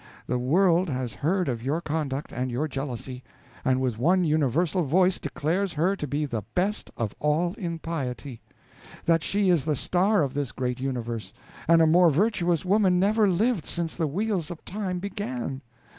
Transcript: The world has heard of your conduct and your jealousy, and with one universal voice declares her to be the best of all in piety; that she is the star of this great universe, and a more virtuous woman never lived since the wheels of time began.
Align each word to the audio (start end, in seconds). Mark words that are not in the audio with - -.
The 0.25 0.39
world 0.39 0.89
has 0.89 1.13
heard 1.13 1.47
of 1.47 1.61
your 1.61 1.79
conduct 1.79 2.33
and 2.33 2.49
your 2.49 2.67
jealousy, 2.67 3.21
and 3.63 3.79
with 3.79 3.99
one 3.99 4.23
universal 4.23 4.81
voice 4.83 5.19
declares 5.19 5.73
her 5.73 5.95
to 5.95 6.07
be 6.07 6.25
the 6.25 6.41
best 6.55 6.89
of 6.97 7.13
all 7.19 7.53
in 7.53 7.77
piety; 7.77 8.41
that 9.05 9.21
she 9.21 9.51
is 9.51 9.63
the 9.63 9.75
star 9.75 10.23
of 10.23 10.33
this 10.33 10.51
great 10.51 10.79
universe, 10.79 11.33
and 11.67 11.83
a 11.83 11.85
more 11.85 12.09
virtuous 12.09 12.65
woman 12.65 12.99
never 12.99 13.27
lived 13.29 13.67
since 13.67 13.95
the 13.95 14.07
wheels 14.07 14.49
of 14.49 14.65
time 14.65 14.97
began. 14.97 15.61